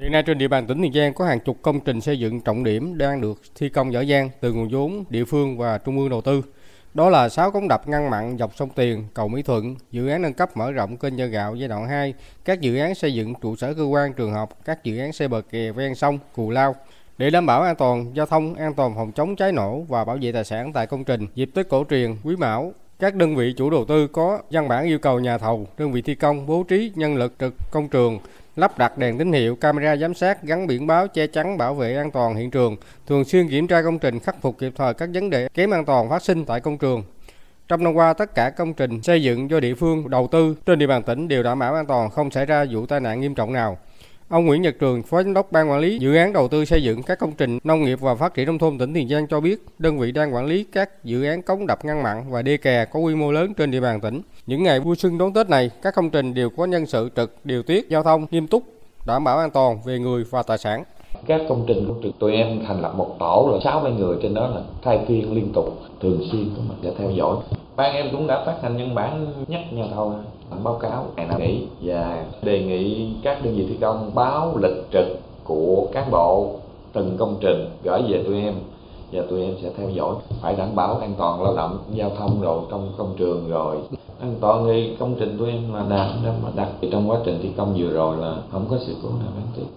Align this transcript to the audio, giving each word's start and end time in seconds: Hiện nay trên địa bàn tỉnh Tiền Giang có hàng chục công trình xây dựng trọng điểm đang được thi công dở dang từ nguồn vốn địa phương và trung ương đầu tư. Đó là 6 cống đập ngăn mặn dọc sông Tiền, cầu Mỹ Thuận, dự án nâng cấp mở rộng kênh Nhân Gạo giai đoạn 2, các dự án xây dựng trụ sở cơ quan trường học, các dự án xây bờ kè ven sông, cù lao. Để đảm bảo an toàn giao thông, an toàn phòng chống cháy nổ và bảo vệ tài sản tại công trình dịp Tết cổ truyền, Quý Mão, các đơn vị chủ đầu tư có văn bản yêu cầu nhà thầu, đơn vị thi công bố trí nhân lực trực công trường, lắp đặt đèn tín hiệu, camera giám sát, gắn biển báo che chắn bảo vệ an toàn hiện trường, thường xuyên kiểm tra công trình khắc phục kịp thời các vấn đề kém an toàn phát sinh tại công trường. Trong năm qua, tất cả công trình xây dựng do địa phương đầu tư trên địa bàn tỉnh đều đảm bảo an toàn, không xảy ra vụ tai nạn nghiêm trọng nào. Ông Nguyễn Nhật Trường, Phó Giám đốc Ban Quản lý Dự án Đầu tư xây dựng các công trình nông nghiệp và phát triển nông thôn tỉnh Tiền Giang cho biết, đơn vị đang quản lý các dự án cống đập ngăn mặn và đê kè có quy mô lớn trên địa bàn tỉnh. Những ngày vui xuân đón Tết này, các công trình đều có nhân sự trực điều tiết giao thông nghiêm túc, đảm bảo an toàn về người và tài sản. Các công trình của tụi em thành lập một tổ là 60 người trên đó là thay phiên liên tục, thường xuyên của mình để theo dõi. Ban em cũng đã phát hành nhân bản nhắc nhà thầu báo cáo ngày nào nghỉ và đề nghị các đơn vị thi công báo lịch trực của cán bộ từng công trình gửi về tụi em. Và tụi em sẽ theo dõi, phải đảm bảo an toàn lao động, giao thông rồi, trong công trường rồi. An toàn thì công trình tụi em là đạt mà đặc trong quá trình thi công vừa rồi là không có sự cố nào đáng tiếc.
Hiện 0.00 0.12
nay 0.12 0.22
trên 0.22 0.38
địa 0.38 0.48
bàn 0.48 0.66
tỉnh 0.66 0.82
Tiền 0.82 0.92
Giang 0.92 1.14
có 1.14 1.24
hàng 1.24 1.40
chục 1.40 1.56
công 1.62 1.80
trình 1.80 2.00
xây 2.00 2.18
dựng 2.18 2.40
trọng 2.40 2.64
điểm 2.64 2.98
đang 2.98 3.20
được 3.20 3.40
thi 3.54 3.68
công 3.68 3.92
dở 3.92 4.00
dang 4.00 4.30
từ 4.40 4.52
nguồn 4.52 4.68
vốn 4.68 5.04
địa 5.10 5.24
phương 5.24 5.58
và 5.58 5.78
trung 5.78 5.98
ương 5.98 6.08
đầu 6.08 6.20
tư. 6.20 6.42
Đó 6.94 7.10
là 7.10 7.28
6 7.28 7.50
cống 7.50 7.68
đập 7.68 7.88
ngăn 7.88 8.10
mặn 8.10 8.38
dọc 8.38 8.56
sông 8.56 8.68
Tiền, 8.74 9.04
cầu 9.14 9.28
Mỹ 9.28 9.42
Thuận, 9.42 9.76
dự 9.90 10.08
án 10.08 10.22
nâng 10.22 10.32
cấp 10.32 10.56
mở 10.56 10.72
rộng 10.72 10.96
kênh 10.96 11.16
Nhân 11.16 11.30
Gạo 11.30 11.54
giai 11.54 11.68
đoạn 11.68 11.88
2, 11.88 12.14
các 12.44 12.60
dự 12.60 12.76
án 12.76 12.94
xây 12.94 13.14
dựng 13.14 13.34
trụ 13.34 13.56
sở 13.56 13.74
cơ 13.74 13.82
quan 13.82 14.12
trường 14.12 14.32
học, 14.32 14.58
các 14.64 14.84
dự 14.84 14.98
án 14.98 15.12
xây 15.12 15.28
bờ 15.28 15.42
kè 15.50 15.72
ven 15.72 15.94
sông, 15.94 16.18
cù 16.36 16.50
lao. 16.50 16.76
Để 17.18 17.30
đảm 17.30 17.46
bảo 17.46 17.62
an 17.62 17.76
toàn 17.76 18.12
giao 18.14 18.26
thông, 18.26 18.54
an 18.54 18.74
toàn 18.74 18.94
phòng 18.94 19.12
chống 19.12 19.36
cháy 19.36 19.52
nổ 19.52 19.80
và 19.80 20.04
bảo 20.04 20.18
vệ 20.20 20.32
tài 20.32 20.44
sản 20.44 20.72
tại 20.72 20.86
công 20.86 21.04
trình 21.04 21.26
dịp 21.34 21.50
Tết 21.54 21.68
cổ 21.68 21.84
truyền, 21.90 22.16
Quý 22.24 22.36
Mão, 22.36 22.72
các 22.98 23.14
đơn 23.14 23.36
vị 23.36 23.54
chủ 23.56 23.70
đầu 23.70 23.84
tư 23.84 24.06
có 24.06 24.38
văn 24.50 24.68
bản 24.68 24.84
yêu 24.84 24.98
cầu 24.98 25.20
nhà 25.20 25.38
thầu, 25.38 25.66
đơn 25.78 25.92
vị 25.92 26.02
thi 26.02 26.14
công 26.14 26.46
bố 26.46 26.62
trí 26.68 26.92
nhân 26.94 27.16
lực 27.16 27.34
trực 27.38 27.54
công 27.70 27.88
trường, 27.88 28.18
lắp 28.56 28.78
đặt 28.78 28.98
đèn 28.98 29.18
tín 29.18 29.32
hiệu, 29.32 29.56
camera 29.56 29.96
giám 29.96 30.14
sát, 30.14 30.42
gắn 30.42 30.66
biển 30.66 30.86
báo 30.86 31.08
che 31.08 31.26
chắn 31.26 31.58
bảo 31.58 31.74
vệ 31.74 31.96
an 31.96 32.10
toàn 32.10 32.34
hiện 32.34 32.50
trường, 32.50 32.76
thường 33.06 33.24
xuyên 33.24 33.48
kiểm 33.48 33.66
tra 33.66 33.82
công 33.82 33.98
trình 33.98 34.20
khắc 34.20 34.42
phục 34.42 34.58
kịp 34.58 34.72
thời 34.76 34.94
các 34.94 35.08
vấn 35.14 35.30
đề 35.30 35.48
kém 35.54 35.70
an 35.70 35.84
toàn 35.84 36.08
phát 36.10 36.22
sinh 36.22 36.44
tại 36.44 36.60
công 36.60 36.78
trường. 36.78 37.04
Trong 37.68 37.84
năm 37.84 37.94
qua, 37.94 38.12
tất 38.12 38.34
cả 38.34 38.50
công 38.50 38.74
trình 38.74 39.02
xây 39.02 39.22
dựng 39.22 39.50
do 39.50 39.60
địa 39.60 39.74
phương 39.74 40.10
đầu 40.10 40.28
tư 40.32 40.56
trên 40.66 40.78
địa 40.78 40.86
bàn 40.86 41.02
tỉnh 41.02 41.28
đều 41.28 41.42
đảm 41.42 41.58
bảo 41.58 41.74
an 41.74 41.86
toàn, 41.86 42.10
không 42.10 42.30
xảy 42.30 42.46
ra 42.46 42.64
vụ 42.70 42.86
tai 42.86 43.00
nạn 43.00 43.20
nghiêm 43.20 43.34
trọng 43.34 43.52
nào. 43.52 43.78
Ông 44.30 44.46
Nguyễn 44.46 44.62
Nhật 44.62 44.74
Trường, 44.80 45.02
Phó 45.02 45.22
Giám 45.22 45.34
đốc 45.34 45.52
Ban 45.52 45.70
Quản 45.70 45.80
lý 45.80 45.98
Dự 45.98 46.14
án 46.14 46.32
Đầu 46.32 46.48
tư 46.48 46.64
xây 46.64 46.82
dựng 46.82 47.02
các 47.02 47.18
công 47.18 47.32
trình 47.32 47.58
nông 47.64 47.82
nghiệp 47.82 48.00
và 48.00 48.14
phát 48.14 48.34
triển 48.34 48.46
nông 48.46 48.58
thôn 48.58 48.78
tỉnh 48.78 48.94
Tiền 48.94 49.08
Giang 49.08 49.26
cho 49.26 49.40
biết, 49.40 49.64
đơn 49.78 49.98
vị 49.98 50.12
đang 50.12 50.34
quản 50.34 50.46
lý 50.46 50.64
các 50.64 51.04
dự 51.04 51.24
án 51.24 51.42
cống 51.42 51.66
đập 51.66 51.84
ngăn 51.84 52.02
mặn 52.02 52.30
và 52.30 52.42
đê 52.42 52.56
kè 52.56 52.84
có 52.84 53.00
quy 53.00 53.14
mô 53.14 53.32
lớn 53.32 53.54
trên 53.54 53.70
địa 53.70 53.80
bàn 53.80 54.00
tỉnh. 54.00 54.20
Những 54.46 54.62
ngày 54.62 54.80
vui 54.80 54.96
xuân 54.96 55.18
đón 55.18 55.32
Tết 55.32 55.48
này, 55.48 55.70
các 55.82 55.94
công 55.94 56.10
trình 56.10 56.34
đều 56.34 56.50
có 56.50 56.64
nhân 56.64 56.86
sự 56.86 57.10
trực 57.16 57.36
điều 57.44 57.62
tiết 57.62 57.88
giao 57.88 58.02
thông 58.02 58.26
nghiêm 58.30 58.46
túc, 58.46 58.62
đảm 59.06 59.24
bảo 59.24 59.38
an 59.38 59.50
toàn 59.50 59.78
về 59.84 59.98
người 59.98 60.24
và 60.30 60.42
tài 60.42 60.58
sản. 60.58 60.84
Các 61.26 61.40
công 61.48 61.64
trình 61.68 61.88
của 61.88 62.08
tụi 62.18 62.32
em 62.32 62.64
thành 62.66 62.80
lập 62.80 62.94
một 62.96 63.16
tổ 63.18 63.50
là 63.52 63.70
60 63.72 63.92
người 63.92 64.16
trên 64.22 64.34
đó 64.34 64.46
là 64.46 64.62
thay 64.82 65.04
phiên 65.08 65.34
liên 65.34 65.52
tục, 65.54 65.80
thường 66.00 66.20
xuyên 66.32 66.44
của 66.56 66.62
mình 66.68 66.78
để 66.82 66.92
theo 66.98 67.10
dõi. 67.10 67.36
Ban 67.80 67.94
em 67.94 68.08
cũng 68.12 68.26
đã 68.26 68.44
phát 68.44 68.62
hành 68.62 68.76
nhân 68.76 68.94
bản 68.94 69.26
nhắc 69.48 69.72
nhà 69.72 69.84
thầu 69.94 70.14
báo 70.64 70.74
cáo 70.74 71.04
ngày 71.16 71.26
nào 71.26 71.38
nghỉ 71.38 71.66
và 71.82 72.24
đề 72.42 72.64
nghị 72.64 73.08
các 73.22 73.44
đơn 73.44 73.54
vị 73.56 73.66
thi 73.68 73.76
công 73.80 74.10
báo 74.14 74.56
lịch 74.62 74.84
trực 74.92 75.06
của 75.44 75.86
cán 75.92 76.10
bộ 76.10 76.50
từng 76.92 77.16
công 77.18 77.36
trình 77.40 77.70
gửi 77.82 78.02
về 78.08 78.22
tụi 78.26 78.42
em. 78.42 78.54
Và 79.12 79.22
tụi 79.30 79.42
em 79.42 79.54
sẽ 79.62 79.70
theo 79.76 79.88
dõi, 79.90 80.14
phải 80.40 80.54
đảm 80.56 80.68
bảo 80.74 80.98
an 80.98 81.14
toàn 81.18 81.42
lao 81.42 81.56
động, 81.56 81.78
giao 81.94 82.10
thông 82.18 82.40
rồi, 82.40 82.62
trong 82.70 82.92
công 82.96 83.14
trường 83.16 83.48
rồi. 83.48 83.76
An 84.20 84.34
toàn 84.40 84.64
thì 84.66 84.96
công 84.98 85.14
trình 85.18 85.38
tụi 85.38 85.50
em 85.50 85.74
là 85.74 85.84
đạt 85.88 86.10
mà 86.42 86.50
đặc 86.54 86.68
trong 86.92 87.10
quá 87.10 87.18
trình 87.24 87.38
thi 87.42 87.50
công 87.56 87.74
vừa 87.76 87.90
rồi 87.90 88.16
là 88.16 88.36
không 88.52 88.66
có 88.70 88.76
sự 88.86 88.94
cố 89.02 89.08
nào 89.08 89.28
đáng 89.36 89.46
tiếc. 89.56 89.66